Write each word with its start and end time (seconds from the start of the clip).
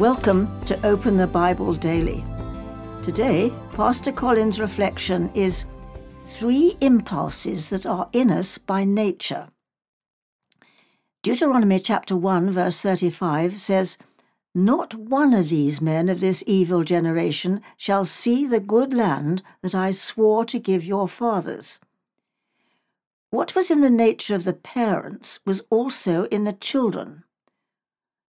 Welcome 0.00 0.64
to 0.64 0.86
Open 0.86 1.18
the 1.18 1.26
Bible 1.26 1.74
Daily. 1.74 2.24
Today, 3.02 3.52
Pastor 3.74 4.12
Colin's 4.12 4.58
reflection 4.58 5.30
is 5.34 5.66
three 6.24 6.78
impulses 6.80 7.68
that 7.68 7.84
are 7.84 8.08
in 8.14 8.30
us 8.30 8.56
by 8.56 8.84
nature. 8.84 9.50
Deuteronomy 11.22 11.78
chapter 11.80 12.16
1, 12.16 12.50
verse 12.50 12.80
35 12.80 13.60
says, 13.60 13.98
Not 14.54 14.94
one 14.94 15.34
of 15.34 15.50
these 15.50 15.82
men 15.82 16.08
of 16.08 16.20
this 16.20 16.42
evil 16.46 16.82
generation 16.82 17.60
shall 17.76 18.06
see 18.06 18.46
the 18.46 18.58
good 18.58 18.94
land 18.94 19.42
that 19.60 19.74
I 19.74 19.90
swore 19.90 20.46
to 20.46 20.58
give 20.58 20.82
your 20.82 21.08
fathers. 21.08 21.78
What 23.28 23.54
was 23.54 23.70
in 23.70 23.82
the 23.82 23.90
nature 23.90 24.34
of 24.34 24.44
the 24.44 24.54
parents 24.54 25.40
was 25.44 25.60
also 25.68 26.24
in 26.28 26.44
the 26.44 26.54
children 26.54 27.24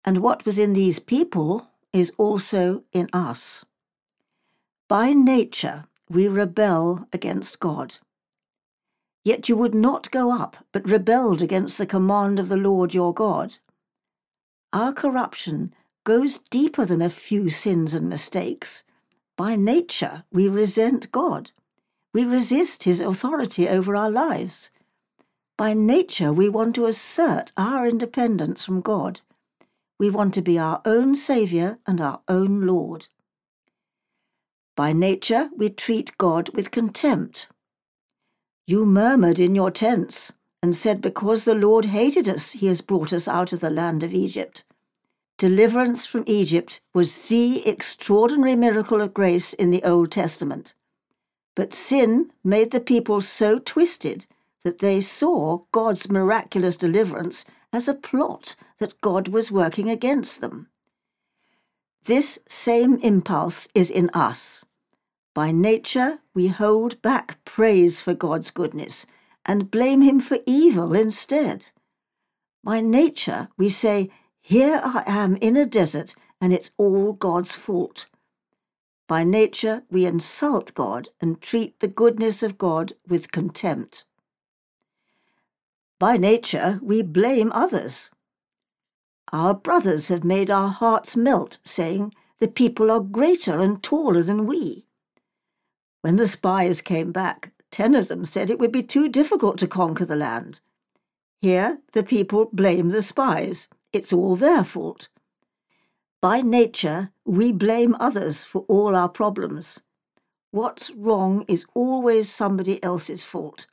and 0.05 0.19
what 0.19 0.45
was 0.45 0.59
in 0.59 0.73
these 0.73 0.99
people 0.99 1.67
is 1.91 2.11
also 2.17 2.83
in 2.93 3.09
us. 3.11 3.65
By 4.87 5.13
nature, 5.13 5.85
we 6.07 6.27
rebel 6.27 7.07
against 7.11 7.59
God. 7.59 7.97
Yet 9.23 9.49
you 9.49 9.57
would 9.57 9.73
not 9.73 10.11
go 10.11 10.31
up, 10.31 10.57
but 10.71 10.87
rebelled 10.87 11.41
against 11.41 11.79
the 11.79 11.87
command 11.87 12.39
of 12.39 12.47
the 12.47 12.57
Lord 12.57 12.93
your 12.93 13.13
God. 13.13 13.57
Our 14.71 14.93
corruption 14.93 15.73
goes 16.03 16.37
deeper 16.37 16.85
than 16.85 17.01
a 17.01 17.09
few 17.09 17.49
sins 17.49 17.95
and 17.95 18.07
mistakes. 18.07 18.83
By 19.35 19.55
nature, 19.55 20.23
we 20.31 20.47
resent 20.47 21.11
God. 21.11 21.49
We 22.13 22.23
resist 22.23 22.83
his 22.83 23.01
authority 23.01 23.67
over 23.67 23.95
our 23.95 24.11
lives. 24.11 24.69
By 25.57 25.73
nature, 25.73 26.31
we 26.31 26.47
want 26.47 26.75
to 26.75 26.85
assert 26.85 27.51
our 27.57 27.87
independence 27.87 28.63
from 28.63 28.81
God 28.81 29.21
we 29.99 30.09
want 30.09 30.33
to 30.33 30.41
be 30.41 30.59
our 30.59 30.81
own 30.85 31.15
Saviour 31.15 31.79
and 31.87 32.01
our 32.01 32.21
own 32.27 32.61
Lord. 32.65 33.07
By 34.75 34.91
nature, 34.91 35.49
we 35.55 35.69
treat 35.69 36.17
God 36.17 36.49
with 36.49 36.71
contempt. 36.71 37.47
You 38.67 38.85
murmured 38.85 39.39
in 39.39 39.55
your 39.55 39.71
tents 39.71 40.33
and 40.61 40.75
said, 40.75 41.01
Because 41.01 41.45
the 41.45 41.55
Lord 41.55 41.85
hated 41.85 42.27
us, 42.27 42.53
he 42.53 42.67
has 42.67 42.81
brought 42.81 43.13
us 43.13 43.27
out 43.27 43.53
of 43.53 43.61
the 43.61 43.69
land 43.69 44.03
of 44.03 44.13
Egypt. 44.13 44.63
Deliverance 45.37 46.05
from 46.05 46.23
Egypt 46.27 46.81
was 46.93 47.27
the 47.27 47.67
extraordinary 47.67 48.55
miracle 48.55 49.01
of 49.01 49.13
grace 49.13 49.53
in 49.53 49.69
the 49.69 49.83
Old 49.83 50.11
Testament. 50.11 50.73
But 51.55 51.73
sin 51.73 52.31
made 52.43 52.71
the 52.71 52.79
people 52.79 53.21
so 53.21 53.59
twisted 53.59 54.25
that 54.63 54.79
they 54.79 54.99
saw 54.99 55.59
God's 55.71 56.09
miraculous 56.09 56.75
deliverance 56.75 57.45
as 57.75 57.89
a 57.89 57.93
plot 57.93 58.55
that 58.77 59.01
God 59.01 59.27
was 59.27 59.51
working 59.51 59.89
against 59.89 60.39
them. 60.39 60.69
This 62.05 62.39
same 62.47 62.95
impulse 62.99 63.67
is 63.75 63.91
in 63.91 64.09
us. 64.11 64.63
By 65.33 65.51
nature, 65.51 66.19
we 66.33 66.47
hold 66.47 67.01
back 67.01 67.43
praise 67.43 67.99
for 67.99 68.13
God's 68.13 68.49
goodness 68.49 69.05
and 69.45 69.69
blame 69.69 70.01
Him 70.01 70.21
for 70.21 70.37
evil 70.45 70.93
instead. 70.93 71.71
By 72.63 72.79
nature, 72.79 73.49
we 73.57 73.67
say, 73.67 74.09
Here 74.41 74.79
I 74.81 75.03
am 75.05 75.35
in 75.41 75.57
a 75.57 75.65
desert, 75.65 76.15
and 76.39 76.53
it's 76.53 76.71
all 76.77 77.11
God's 77.11 77.57
fault. 77.57 78.07
By 79.05 79.25
nature, 79.25 79.83
we 79.91 80.05
insult 80.05 80.73
God 80.73 81.09
and 81.19 81.41
treat 81.41 81.81
the 81.81 81.89
goodness 81.89 82.41
of 82.41 82.57
God 82.57 82.93
with 83.05 83.33
contempt. 83.33 84.05
By 85.99 86.17
nature, 86.17 86.79
we 86.81 87.01
blame 87.01 87.51
others. 87.53 88.09
Our 89.31 89.53
brothers 89.53 90.09
have 90.09 90.23
made 90.23 90.49
our 90.49 90.69
hearts 90.69 91.15
melt, 91.15 91.57
saying, 91.63 92.13
The 92.39 92.47
people 92.47 92.91
are 92.91 92.99
greater 92.99 93.59
and 93.59 93.81
taller 93.81 94.21
than 94.21 94.45
we. 94.45 94.85
When 96.01 96.17
the 96.17 96.27
spies 96.27 96.81
came 96.81 97.11
back, 97.11 97.53
ten 97.71 97.95
of 97.95 98.09
them 98.09 98.25
said 98.25 98.49
it 98.49 98.59
would 98.59 98.71
be 98.71 98.83
too 98.83 99.09
difficult 99.09 99.57
to 99.59 99.67
conquer 99.67 100.05
the 100.05 100.15
land. 100.15 100.59
Here, 101.41 101.79
the 101.93 102.03
people 102.03 102.49
blame 102.51 102.89
the 102.89 103.01
spies. 103.01 103.67
It's 103.93 104.11
all 104.11 104.35
their 104.35 104.63
fault. 104.63 105.07
By 106.21 106.41
nature, 106.41 107.11
we 107.23 107.51
blame 107.51 107.95
others 107.99 108.43
for 108.43 108.65
all 108.67 108.95
our 108.95 109.09
problems. 109.09 109.81
What's 110.51 110.91
wrong 110.91 111.45
is 111.47 111.65
always 111.73 112.29
somebody 112.29 112.83
else's 112.83 113.23
fault. 113.23 113.67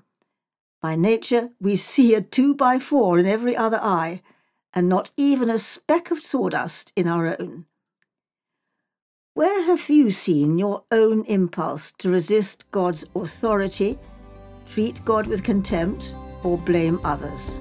By 0.82 0.97
nature, 0.97 1.50
we 1.60 1.76
see 1.76 2.12
a 2.15 2.20
two 2.20 2.54
by 2.56 2.81
four 2.81 3.16
in 3.16 3.25
every 3.25 3.56
other 3.56 3.78
eye, 3.81 4.20
and 4.75 4.88
not 4.88 5.12
even 5.16 5.48
a 5.48 5.59
speck 5.59 6.10
of 6.10 6.25
sawdust 6.25 6.93
in 6.97 7.06
our 7.06 7.41
own. 7.41 7.66
Where 9.34 9.62
have 9.62 9.88
you 9.88 10.10
seen 10.10 10.59
your 10.59 10.84
own 10.91 11.25
impulse 11.26 11.93
to 11.98 12.10
resist 12.10 12.69
God's 12.72 13.06
authority, 13.15 13.97
treat 14.66 15.04
God 15.04 15.28
with 15.28 15.44
contempt, 15.44 16.15
or 16.43 16.59
blame 16.59 17.00
others? 17.04 17.60